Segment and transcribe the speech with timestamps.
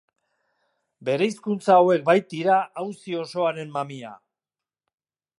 [1.09, 4.13] Bereizkuntza hauek baitira auzi osoaren mamia.